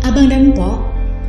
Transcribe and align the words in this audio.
Abang 0.00 0.32
dan 0.32 0.56
Po, 0.56 0.80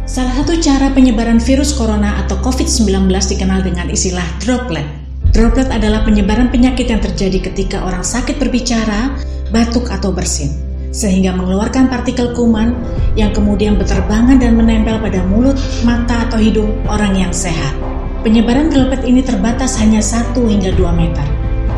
salah 0.08 0.32
satu 0.32 0.56
cara 0.56 0.88
penyebaran 0.96 1.44
virus 1.44 1.76
corona 1.76 2.24
atau 2.24 2.40
COVID-19 2.40 3.12
dikenal 3.12 3.68
dengan 3.68 3.92
istilah 3.92 4.24
droplet. 4.40 4.88
Droplet 5.36 5.68
adalah 5.68 6.08
penyebaran 6.08 6.48
penyakit 6.48 6.88
yang 6.88 7.04
terjadi 7.04 7.52
ketika 7.52 7.84
orang 7.84 8.00
sakit 8.00 8.40
berbicara, 8.40 9.20
batuk 9.52 9.92
atau 9.92 10.16
bersin, 10.16 10.56
sehingga 10.96 11.36
mengeluarkan 11.36 11.92
partikel 11.92 12.32
kuman 12.32 12.72
yang 13.20 13.36
kemudian 13.36 13.76
berterbangan 13.76 14.40
dan 14.40 14.56
menempel 14.56 15.04
pada 15.04 15.20
mulut, 15.28 15.60
mata, 15.84 16.32
atau 16.32 16.40
hidung 16.40 16.72
orang 16.88 17.12
yang 17.16 17.32
sehat. 17.36 17.76
Penyebaran 18.24 18.72
droplet 18.72 19.04
ini 19.04 19.20
terbatas 19.20 19.76
hanya 19.84 20.00
1 20.00 20.32
hingga 20.48 20.72
2 20.80 20.96
meter. 20.96 21.28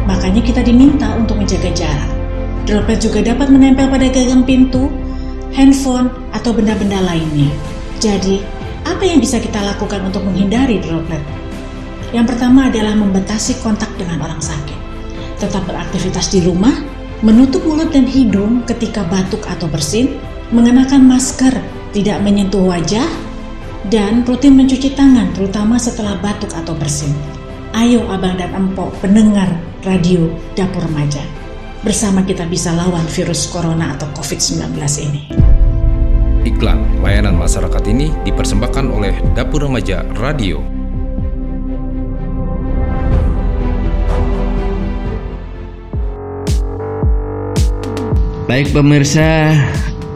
Makanya 0.06 0.46
kita 0.46 0.62
diminta 0.62 1.10
untuk 1.18 1.42
menjaga 1.42 1.74
jarak. 1.74 2.12
Droplet 2.70 3.02
juga 3.02 3.26
dapat 3.26 3.50
menempel 3.50 3.90
pada 3.90 4.08
gagang 4.14 4.46
pintu, 4.46 4.94
handphone, 5.54 6.12
atau 6.34 6.52
benda-benda 6.52 7.00
lainnya. 7.02 7.50
Jadi, 8.02 8.44
apa 8.84 9.06
yang 9.08 9.24
bisa 9.24 9.40
kita 9.40 9.64
lakukan 9.64 10.04
untuk 10.04 10.26
menghindari 10.28 10.82
droplet? 10.84 11.22
Yang 12.12 12.36
pertama 12.36 12.70
adalah 12.70 12.94
membatasi 12.94 13.64
kontak 13.64 13.90
dengan 13.98 14.22
orang 14.22 14.42
sakit. 14.44 14.80
Tetap 15.40 15.66
beraktivitas 15.66 16.30
di 16.30 16.44
rumah, 16.44 16.74
menutup 17.24 17.64
mulut 17.64 17.90
dan 17.90 18.06
hidung 18.06 18.68
ketika 18.68 19.08
batuk 19.08 19.42
atau 19.48 19.66
bersin, 19.72 20.20
mengenakan 20.52 21.08
masker, 21.08 21.56
tidak 21.96 22.20
menyentuh 22.22 22.62
wajah, 22.62 23.08
dan 23.88 24.22
rutin 24.28 24.56
mencuci 24.56 24.94
tangan 24.94 25.32
terutama 25.34 25.80
setelah 25.80 26.20
batuk 26.20 26.52
atau 26.54 26.76
bersin. 26.76 27.12
Ayo 27.74 28.06
abang 28.12 28.38
dan 28.38 28.54
empok 28.54 28.94
pendengar 29.02 29.50
radio 29.82 30.30
Dapur 30.54 30.86
Remaja. 30.86 31.43
Bersama 31.84 32.24
kita 32.24 32.48
bisa 32.48 32.72
lawan 32.72 33.04
virus 33.12 33.44
corona 33.52 33.92
atau 34.00 34.08
COVID-19 34.16 34.72
ini. 35.04 35.36
Iklan 36.48 37.04
layanan 37.04 37.36
masyarakat 37.36 37.84
ini 37.92 38.08
dipersembahkan 38.24 38.88
oleh 38.88 39.12
Dapur 39.36 39.68
Remaja 39.68 40.08
Radio. 40.16 40.64
Baik 48.48 48.72
pemirsa 48.72 49.52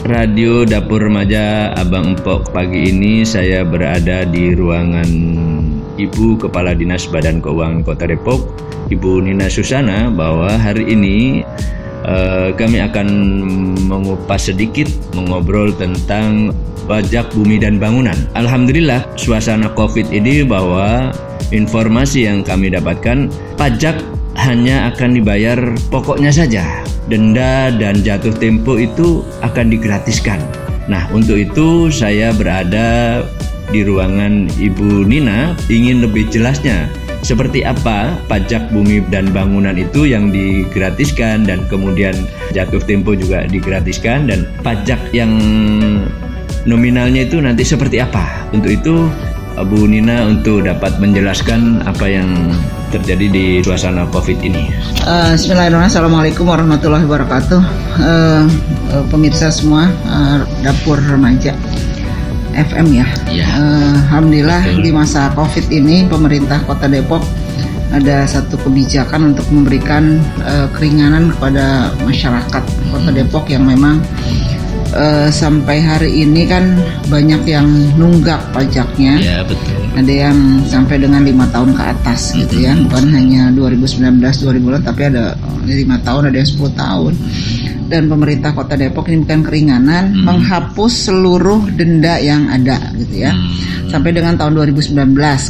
Radio 0.07 0.63
Dapur 0.63 1.03
Remaja 1.03 1.75
Abang 1.75 2.15
Empok 2.15 2.55
pagi 2.55 2.95
ini 2.95 3.27
saya 3.27 3.67
berada 3.67 4.23
di 4.23 4.55
ruangan 4.55 5.11
Ibu 5.99 6.47
Kepala 6.47 6.71
Dinas 6.71 7.11
Badan 7.11 7.43
Keuangan 7.43 7.83
Kota 7.83 8.07
Depok 8.07 8.66
Ibu 8.87 9.23
Nina 9.23 9.51
Susana 9.51 10.07
bahwa 10.07 10.55
hari 10.55 10.95
ini 10.95 11.43
uh, 12.07 12.55
kami 12.55 12.79
akan 12.79 13.07
mengupas 13.87 14.47
sedikit 14.47 14.87
mengobrol 15.11 15.75
tentang 15.75 16.55
pajak 16.87 17.27
bumi 17.35 17.59
dan 17.59 17.77
bangunan. 17.77 18.15
Alhamdulillah 18.39 19.03
suasana 19.19 19.67
Covid 19.75 20.07
ini 20.15 20.47
bahwa 20.47 21.11
informasi 21.51 22.31
yang 22.31 22.47
kami 22.47 22.71
dapatkan 22.71 23.27
pajak 23.59 23.99
hanya 24.39 24.87
akan 24.93 25.19
dibayar 25.19 25.59
pokoknya 25.91 26.31
saja. 26.31 26.63
Denda 27.11 27.71
dan 27.71 28.03
jatuh 28.03 28.35
tempo 28.35 28.75
itu 28.79 29.23
akan 29.43 29.71
digratiskan. 29.71 30.39
Nah, 30.87 31.07
untuk 31.11 31.39
itu 31.39 31.91
saya 31.91 32.31
berada 32.31 33.23
di 33.67 33.83
ruangan 33.83 34.47
Ibu 34.55 35.03
Nina 35.03 35.55
ingin 35.67 35.99
lebih 35.99 36.31
jelasnya 36.31 36.87
seperti 37.25 37.65
apa 37.65 38.13
pajak 38.29 38.69
bumi 38.69 39.03
dan 39.09 39.29
bangunan 39.33 39.73
itu 39.77 40.05
yang 40.05 40.29
digratiskan 40.29 41.47
dan 41.47 41.65
kemudian 41.67 42.13
jatuh 42.53 42.81
tempo 42.83 43.17
juga 43.17 43.45
digratiskan 43.49 44.29
dan 44.29 44.45
pajak 44.61 44.99
yang 45.11 45.31
nominalnya 46.67 47.25
itu 47.25 47.39
nanti 47.39 47.63
seperti 47.63 48.03
apa. 48.03 48.47
Untuk 48.51 48.71
itu 48.71 49.07
Bu 49.57 49.89
Nina 49.89 50.29
untuk 50.29 50.69
dapat 50.69 51.01
menjelaskan 51.01 51.81
apa 51.89 52.05
yang 52.05 52.53
terjadi 52.93 53.25
di 53.25 53.45
suasana 53.65 54.05
COVID 54.13 54.37
ini. 54.45 54.69
Uh, 55.01 55.33
Bismillahirrahmanirrahim. 55.33 55.89
Assalamualaikum 55.89 56.45
warahmatullahi 56.45 57.03
wabarakatuh. 57.09 57.61
Uh, 57.97 58.45
uh, 58.93 59.03
pemirsa 59.09 59.49
semua 59.49 59.89
uh, 60.05 60.45
dapur 60.61 61.01
remaja 61.01 61.57
FM 62.57 62.87
ya. 62.89 63.07
ya. 63.29 63.47
Uh, 63.53 63.95
Alhamdulillah 64.09 64.61
Betul. 64.65 64.81
di 64.81 64.91
masa 64.91 65.29
COVID 65.37 65.69
ini 65.69 66.09
pemerintah 66.09 66.59
Kota 66.65 66.89
Depok 66.89 67.21
ada 67.87 68.27
satu 68.27 68.59
kebijakan 68.59 69.31
untuk 69.31 69.47
memberikan 69.47 70.19
uh, 70.43 70.67
keringanan 70.75 71.31
kepada 71.31 71.95
masyarakat 72.03 72.63
Kota 72.91 73.09
hmm. 73.13 73.17
Depok 73.17 73.45
yang 73.47 73.63
memang 73.63 74.03
uh, 74.91 75.29
sampai 75.31 75.79
hari 75.79 76.27
ini 76.27 76.43
kan 76.43 76.75
banyak 77.07 77.47
yang 77.47 77.67
nunggak 77.95 78.41
pajaknya. 78.51 79.21
Ya 79.21 79.39
betul. 79.47 79.86
Ada 79.97 80.13
yang 80.29 80.37
sampai 80.69 81.01
dengan 81.01 81.25
lima 81.25 81.49
tahun 81.49 81.73
ke 81.73 81.83
atas 81.83 82.37
gitu 82.37 82.61
ya, 82.61 82.77
bukan 82.77 83.09
hanya 83.09 83.49
2019 83.49 84.21
2000 84.21 84.85
tapi 84.85 85.01
ada 85.09 85.33
lima 85.65 85.97
tahun, 86.05 86.29
ada 86.29 86.37
yang 86.37 86.49
10 86.53 86.77
tahun. 86.77 87.13
Dan 87.87 88.11
pemerintah 88.11 88.51
Kota 88.51 88.75
Depok 88.75 89.07
ini 89.09 89.23
bukan 89.23 89.41
keringanan, 89.47 90.11
hmm. 90.11 90.27
menghapus 90.27 91.07
seluruh 91.07 91.71
denda 91.71 92.19
yang 92.19 92.45
ada 92.51 92.77
gitu 92.99 93.25
ya. 93.25 93.31
Hmm. 93.31 93.89
Sampai 93.89 94.11
dengan 94.11 94.35
tahun 94.35 94.59
2019. 94.75 94.91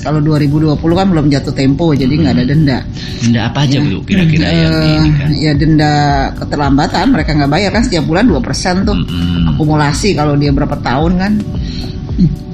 Kalau 0.06 0.22
2020 0.22 0.78
kan 0.78 1.08
belum 1.10 1.26
jatuh 1.34 1.52
tempo, 1.58 1.98
jadi 1.98 2.14
nggak 2.14 2.34
hmm. 2.38 2.40
ada 2.40 2.44
denda. 2.46 2.78
Denda 3.26 3.42
apa 3.50 3.66
aja 3.66 3.82
ya. 3.82 3.90
Bu 3.90 4.06
kira-kira 4.06 4.48
yang 4.54 4.74
ini 4.78 5.10
kan? 5.18 5.30
Ya 5.34 5.52
denda 5.58 5.94
keterlambatan 6.38 7.06
mereka 7.10 7.34
nggak 7.34 7.52
bayar 7.52 7.70
kan 7.74 7.84
setiap 7.84 8.06
bulan 8.06 8.30
2% 8.30 8.86
tuh. 8.86 8.96
Hmm 8.96 9.38
akumulasi 9.58 10.14
kalau 10.14 10.38
dia 10.38 10.54
berapa 10.54 10.78
tahun 10.86 11.18
kan 11.18 11.34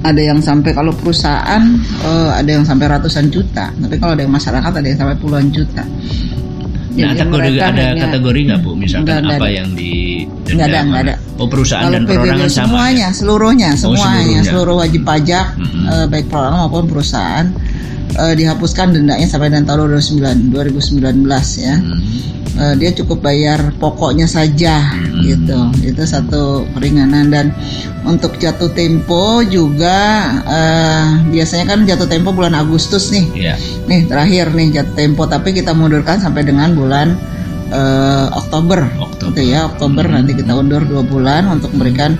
ada 0.04 0.20
yang 0.20 0.38
sampai 0.44 0.76
kalau 0.76 0.92
perusahaan 0.92 1.62
uh, 2.04 2.30
ada 2.36 2.50
yang 2.60 2.64
sampai 2.64 2.86
ratusan 2.88 3.32
juta 3.32 3.72
tapi 3.72 3.96
kalau 3.96 4.12
ada 4.12 4.22
yang 4.22 4.34
masyarakat 4.34 4.72
ada 4.72 4.86
yang 4.86 4.98
sampai 5.00 5.16
puluhan 5.16 5.48
juta 5.48 5.84
Nah, 6.94 7.10
kategori, 7.10 7.58
ada 7.58 7.74
hanya, 7.90 8.06
kategori 8.06 8.40
nggak 8.46 8.60
bu? 8.62 8.70
Misalkan 8.78 9.26
enggak, 9.26 9.42
apa 9.42 9.46
yang 9.50 9.68
di 9.74 10.22
nggak 10.46 10.66
ada, 10.70 10.80
nggak 10.86 11.02
ada. 11.10 11.14
Oh 11.42 11.50
perusahaan 11.50 11.90
Kalau 11.90 11.98
dan 11.98 12.04
perorangan 12.06 12.46
sama. 12.46 12.66
Semuanya, 12.70 13.08
seluruhnya, 13.10 13.70
oh, 13.74 13.80
semuanya, 13.82 14.38
oh, 14.38 14.46
seluruh 14.46 14.74
wajib 14.78 15.02
pajak, 15.02 15.58
mm 15.58 15.66
-hmm. 15.66 15.84
uh, 15.90 16.06
baik 16.06 16.30
perorangan 16.30 16.58
maupun 16.70 16.86
perusahaan 16.86 17.46
uh, 18.14 18.34
dihapuskan 18.38 18.94
dendanya 18.94 19.26
sampai 19.26 19.50
dengan 19.50 19.74
tahun 19.74 19.90
2019, 19.90 20.54
2019 20.54 21.66
ya. 21.66 21.74
Mm 21.82 21.98
-hmm 21.98 22.43
uh, 22.58 22.74
dia 22.78 22.90
cukup 22.94 23.22
bayar 23.22 23.72
pokoknya 23.78 24.26
saja 24.26 24.94
hmm. 24.94 25.20
gitu 25.24 25.60
itu 25.84 26.02
satu 26.04 26.66
keringanan 26.76 27.30
dan 27.30 27.46
untuk 28.04 28.36
jatuh 28.38 28.70
tempo 28.72 29.40
juga 29.46 30.30
uh, 30.44 31.22
biasanya 31.30 31.64
kan 31.74 31.78
jatuh 31.88 32.08
tempo 32.08 32.30
bulan 32.30 32.54
Agustus 32.54 33.10
nih 33.10 33.26
yeah. 33.34 33.56
nih 33.90 34.06
terakhir 34.06 34.52
nih 34.52 34.82
jatuh 34.82 34.94
tempo 34.94 35.22
tapi 35.26 35.54
kita 35.54 35.72
mundurkan 35.72 36.20
sampai 36.20 36.46
dengan 36.46 36.74
bulan 36.76 37.16
uh, 37.72 38.28
Oktober, 38.34 38.86
Oktober. 39.00 39.32
Gitu 39.34 39.54
ya 39.54 39.66
Oktober 39.66 40.04
hmm. 40.06 40.14
nanti 40.14 40.32
kita 40.36 40.52
undur 40.54 40.82
dua 40.84 41.02
bulan 41.02 41.48
untuk 41.48 41.72
memberikan 41.74 42.14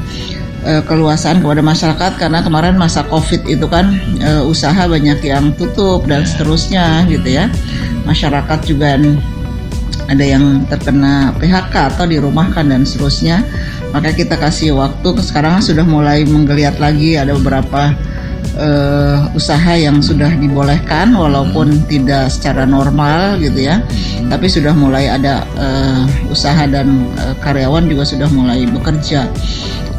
uh, 0.65 0.83
keluasan 0.89 1.45
kepada 1.45 1.61
masyarakat 1.61 2.13
karena 2.17 2.41
kemarin 2.41 2.75
masa 2.75 3.05
Covid 3.07 3.45
itu 3.47 3.67
kan 3.69 3.95
uh, 4.25 4.43
usaha 4.47 4.89
banyak 4.89 5.21
yang 5.23 5.53
tutup 5.55 6.09
dan 6.09 6.25
ya. 6.25 6.29
seterusnya 6.29 6.87
gitu 7.07 7.29
ya 7.29 7.47
masyarakat 8.05 8.59
juga 8.69 8.97
ada 10.09 10.25
yang 10.25 10.69
terkena 10.69 11.33
PHK 11.41 11.97
atau 11.97 12.05
dirumahkan 12.05 12.69
dan 12.69 12.85
seterusnya 12.85 13.41
maka 13.95 14.11
kita 14.13 14.37
kasih 14.37 14.77
waktu 14.77 15.09
sekarang 15.23 15.63
sudah 15.63 15.87
mulai 15.87 16.27
menggeliat 16.27 16.77
lagi 16.83 17.17
ada 17.17 17.33
beberapa 17.39 17.95
uh, 18.59 19.31
usaha 19.33 19.73
yang 19.75 20.03
sudah 20.03 20.31
dibolehkan 20.37 21.15
walaupun 21.15 21.73
hmm. 21.73 21.87
tidak 21.89 22.29
secara 22.31 22.67
normal 22.67 23.39
gitu 23.41 23.65
ya 23.65 23.81
hmm. 23.81 24.29
tapi 24.29 24.47
sudah 24.51 24.75
mulai 24.75 25.09
ada 25.11 25.47
uh, 25.57 26.05
usaha 26.29 26.67
dan 26.69 27.09
uh, 27.19 27.35
karyawan 27.41 27.87
juga 27.89 28.05
sudah 28.05 28.29
mulai 28.31 28.67
bekerja 28.69 29.31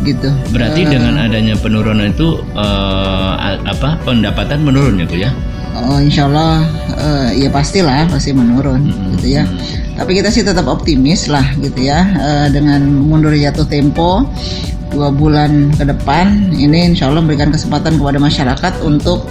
gitu 0.04 0.30
berarti 0.52 0.86
uh, 0.86 0.90
dengan 0.92 1.14
adanya 1.18 1.56
penurunan 1.58 2.12
itu 2.12 2.44
uh, 2.54 3.58
apa 3.66 3.98
pendapatan 4.04 4.62
menurun 4.62 5.02
ya 5.02 5.08
bu 5.08 5.18
ya 5.18 5.32
Oh, 5.76 6.00
insya 6.00 6.32
Allah 6.32 6.64
uh, 6.96 7.30
ya 7.36 7.52
pastilah 7.52 8.08
pasti 8.08 8.32
menurun 8.32 8.80
hmm. 8.80 9.20
gitu 9.20 9.28
ya. 9.36 9.44
Tapi 9.96 10.12
kita 10.20 10.28
sih 10.28 10.44
tetap 10.44 10.68
optimis 10.68 11.32
lah 11.32 11.44
gitu 11.60 11.88
ya 11.88 12.04
uh, 12.20 12.48
dengan 12.52 12.84
mundur 12.84 13.32
jatuh 13.32 13.64
tempo 13.64 14.28
dua 14.92 15.12
bulan 15.12 15.76
ke 15.76 15.84
depan 15.84 16.56
ini 16.56 16.94
insya 16.94 17.12
Allah 17.12 17.20
memberikan 17.20 17.52
kesempatan 17.52 18.00
kepada 18.00 18.20
masyarakat 18.22 18.74
untuk 18.86 19.28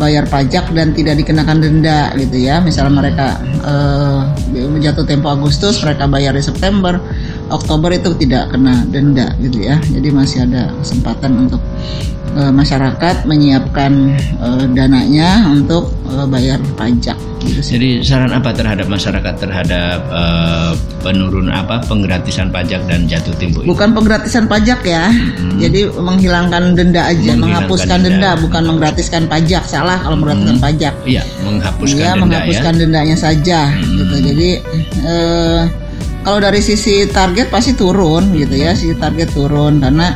bayar 0.00 0.24
pajak 0.24 0.72
dan 0.72 0.96
tidak 0.96 1.20
dikenakan 1.20 1.60
denda 1.64 2.12
gitu 2.16 2.44
ya. 2.44 2.60
Misalnya 2.60 2.92
mereka 3.06 3.26
uh, 3.64 4.28
jatuh 4.80 5.04
tempo 5.04 5.32
Agustus 5.32 5.80
mereka 5.80 6.08
bayar 6.08 6.36
di 6.36 6.42
September 6.44 7.00
Oktober 7.52 7.92
itu 7.92 8.16
tidak 8.16 8.50
kena 8.50 8.82
denda 8.88 9.36
gitu 9.38 9.68
ya. 9.68 9.76
Jadi 9.92 10.08
masih 10.08 10.48
ada 10.48 10.72
kesempatan 10.80 11.46
untuk 11.48 11.60
uh, 12.36 12.52
masyarakat 12.52 13.28
menyiapkan 13.28 13.92
uh, 14.40 14.64
dananya 14.72 15.44
untuk 15.52 15.92
uh, 16.08 16.24
bayar 16.24 16.58
pajak. 16.76 17.16
Gitu 17.42 17.74
Jadi 17.74 18.06
saran 18.06 18.30
apa 18.30 18.54
terhadap 18.54 18.86
masyarakat 18.86 19.34
terhadap 19.34 19.98
uh, 20.14 20.78
penurun 21.02 21.50
apa 21.50 21.82
penggratisan 21.90 22.54
pajak 22.54 22.86
dan 22.86 23.10
jatuh 23.10 23.34
tempo? 23.34 23.66
Bukan 23.66 23.90
penggratisan 23.98 24.46
pajak 24.46 24.86
ya. 24.86 25.10
Hmm. 25.10 25.58
Jadi 25.58 25.90
menghilangkan 25.90 26.78
denda 26.78 27.10
aja, 27.10 27.34
menghilangkan 27.34 27.42
menghapuskan 27.42 27.98
denda. 28.06 28.38
denda, 28.38 28.42
bukan 28.46 28.62
menggratiskan 28.70 29.22
pajak. 29.26 29.66
Salah 29.66 29.98
kalau 30.06 30.22
menggratiskan 30.22 30.58
hmm. 30.58 30.66
pajak. 30.70 30.94
Iya, 31.02 31.22
menghapuskan 31.42 31.98
ya, 31.98 32.06
denda 32.14 32.22
menghapuskan 32.22 32.72
ya. 32.72 32.80
dendanya 32.86 33.16
saja 33.18 33.60
hmm. 33.74 33.94
gitu. 33.98 34.16
Jadi 34.22 34.50
uh, 35.02 35.62
kalau 36.22 36.38
dari 36.38 36.62
sisi 36.62 37.06
target 37.10 37.50
pasti 37.50 37.74
turun 37.74 38.30
gitu 38.34 38.54
ya, 38.54 38.72
sisi 38.78 38.94
target 38.94 39.34
turun 39.34 39.82
karena 39.82 40.14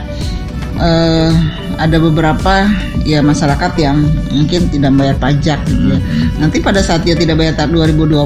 uh, 0.78 1.30
ada 1.76 1.98
beberapa 2.00 2.66
ya 3.04 3.20
masyarakat 3.20 3.72
yang 3.76 4.06
mungkin 4.32 4.70
tidak 4.72 4.92
bayar 4.96 5.16
pajak 5.20 5.60
gitu 5.68 5.94
ya. 5.94 5.98
Nanti 6.40 6.62
pada 6.62 6.80
saat 6.80 7.04
dia 7.04 7.18
tidak 7.18 7.36
bayar 7.42 7.54
tak 7.58 7.74
2020 7.74 8.22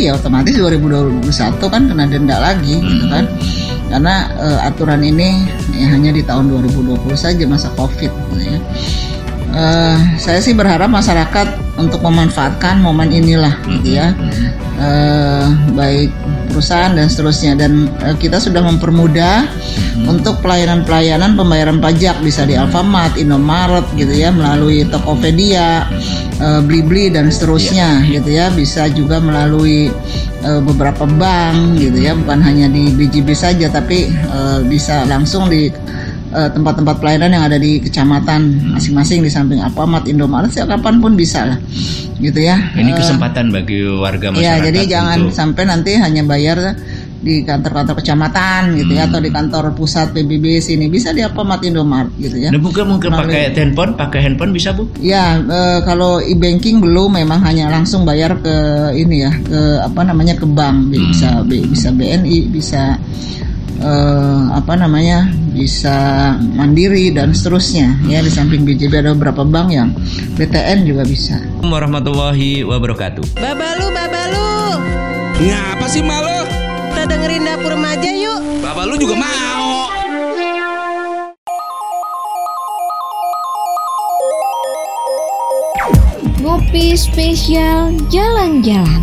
ya 0.00 0.16
otomatis 0.16 0.54
2021 0.56 1.26
kan 1.60 1.82
kena 1.90 2.04
denda 2.08 2.36
lagi 2.40 2.78
gitu 2.78 3.06
kan. 3.10 3.24
Karena 3.86 4.14
uh, 4.38 4.58
aturan 4.66 5.02
ini 5.02 5.46
ya 5.74 5.86
hanya 5.94 6.10
di 6.10 6.22
tahun 6.24 6.50
2020 6.50 7.06
saja 7.14 7.44
masa 7.46 7.70
Covid 7.74 8.10
gitu 8.10 8.36
ya. 8.38 8.58
Uh, 9.56 9.98
saya 10.20 10.38
sih 10.42 10.52
berharap 10.52 10.90
masyarakat 10.90 11.65
untuk 11.76 12.00
memanfaatkan 12.04 12.80
momen 12.80 13.12
inilah 13.12 13.54
gitu 13.80 14.00
ya. 14.00 14.16
Uh, 14.76 15.56
baik 15.72 16.12
perusahaan 16.52 16.92
dan 16.92 17.08
seterusnya 17.08 17.52
dan 17.56 17.88
uh, 18.04 18.16
kita 18.16 18.40
sudah 18.40 18.60
mempermudah 18.64 19.48
hmm. 19.48 20.08
untuk 20.08 20.40
pelayanan-pelayanan 20.40 21.36
pembayaran 21.36 21.80
pajak 21.80 22.16
bisa 22.24 22.48
di 22.48 22.56
Alfamart, 22.56 23.16
Indomaret 23.20 23.84
gitu 23.96 24.12
ya 24.12 24.32
melalui 24.32 24.84
Tokopedia, 24.88 25.88
uh, 26.40 26.60
Blibli 26.64 27.12
dan 27.12 27.28
seterusnya 27.28 28.04
yeah. 28.04 28.12
gitu 28.20 28.30
ya 28.32 28.46
bisa 28.52 28.88
juga 28.92 29.20
melalui 29.20 29.92
uh, 30.44 30.60
beberapa 30.64 31.04
bank 31.04 31.76
gitu 31.80 32.08
ya 32.08 32.16
bukan 32.16 32.40
hanya 32.40 32.72
di 32.72 32.92
BJB 32.92 33.36
saja 33.36 33.68
tapi 33.68 34.12
uh, 34.32 34.64
bisa 34.64 35.04
langsung 35.08 35.48
di 35.52 35.68
tempat-tempat 36.32 36.96
pelayanan 36.98 37.30
yang 37.38 37.44
ada 37.46 37.58
di 37.58 37.78
kecamatan 37.78 38.74
masing-masing 38.74 39.22
di 39.22 39.30
samping 39.30 39.62
Alfamart, 39.62 40.10
Indomaret 40.10 40.52
ya 40.52 40.66
kapan 40.66 40.98
pun 40.98 41.14
bisa 41.14 41.46
lah 41.46 41.58
gitu 42.18 42.40
ya. 42.40 42.56
Ini 42.74 42.96
kesempatan 42.96 43.52
bagi 43.52 43.84
warga 43.84 44.32
masyarakat. 44.32 44.44
Ya, 44.44 44.64
jadi 44.64 44.80
jangan 44.88 45.18
untuk... 45.28 45.36
sampai 45.36 45.62
nanti 45.68 45.92
hanya 46.00 46.22
bayar 46.24 46.76
di 47.16 47.42
kantor-kantor 47.42 47.98
kecamatan 47.98 48.76
gitu 48.78 48.92
ya 48.92 49.08
atau 49.08 49.18
di 49.18 49.32
kantor 49.32 49.72
pusat 49.72 50.12
PBB 50.12 50.60
sini 50.60 50.86
bisa 50.86 51.10
di 51.10 51.24
apa 51.24 51.40
mati 51.42 51.72
Indomaret 51.72 52.12
gitu 52.20 52.36
ya. 52.38 52.54
Nah, 52.54 52.60
mungkin 52.60 52.86
mungkin 52.86 53.10
pakai 53.10 53.50
handphone, 53.56 53.92
pakai 53.96 54.20
handphone 54.22 54.52
bisa 54.54 54.70
bu? 54.76 54.86
Ya 55.02 55.40
e, 55.40 55.60
kalau 55.82 56.22
e-banking 56.22 56.78
belum 56.78 57.16
memang 57.18 57.42
hanya 57.42 57.72
langsung 57.72 58.06
bayar 58.06 58.36
ke 58.38 58.56
ini 58.94 59.26
ya 59.26 59.32
ke 59.32 59.60
apa 59.82 60.00
namanya 60.06 60.36
ke 60.36 60.46
bank 60.46 60.92
bisa 60.92 61.42
hmm. 61.42 61.72
bisa 61.72 61.88
BNI 61.90 62.38
bisa 62.52 62.82
uh, 63.80 64.56
apa 64.56 64.76
namanya 64.76 65.28
bisa 65.52 66.36
mandiri 66.56 67.12
dan 67.12 67.32
seterusnya 67.32 67.96
ya 68.08 68.20
di 68.20 68.30
samping 68.32 68.64
BJB 68.64 69.04
ada 69.04 69.12
beberapa 69.16 69.42
bank 69.44 69.68
yang 69.72 69.90
BTN 70.36 70.84
juga 70.84 71.02
bisa. 71.04 71.40
Warahmatullahi 71.64 72.62
wabarakatuh. 72.64 73.40
Babalu, 73.40 73.86
babalu. 73.92 74.48
Ngapa 75.36 75.86
sih 75.88 76.04
malu? 76.04 76.44
Kita 76.92 77.04
dengerin 77.08 77.44
dapur 77.44 77.72
remaja 77.76 78.10
yuk. 78.12 78.40
Babalu 78.64 78.94
juga 79.00 79.14
mau. 79.20 79.68
Ngopi 86.40 86.94
spesial 86.94 87.90
jalan-jalan 88.08 89.02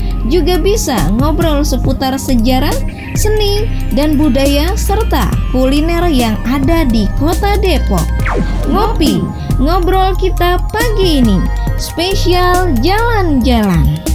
juga 0.27 0.59
bisa 0.59 1.09
ngobrol 1.17 1.63
seputar 1.63 2.19
sejarah, 2.19 2.75
seni, 3.15 3.65
dan 3.95 4.19
budaya 4.19 4.75
serta 4.75 5.31
kuliner 5.55 6.05
yang 6.11 6.37
ada 6.45 6.83
di 6.85 7.07
Kota 7.17 7.57
Depok. 7.57 8.05
Ngopi, 8.69 9.23
ngobrol 9.57 10.13
kita 10.19 10.59
pagi 10.69 11.23
ini, 11.23 11.39
spesial 11.79 12.75
jalan-jalan. 12.83 14.10